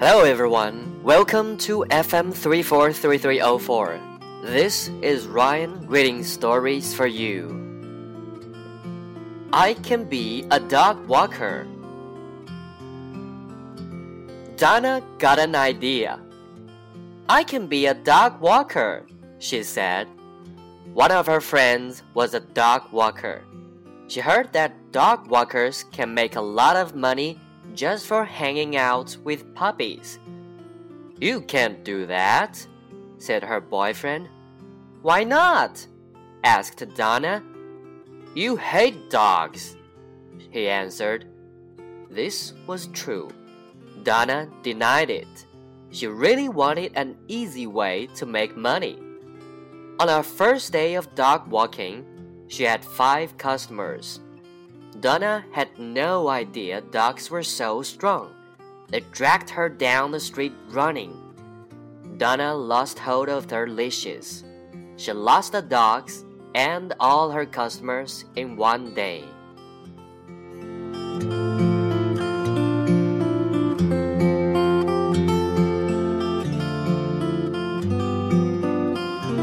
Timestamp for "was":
22.14-22.32, 42.66-42.86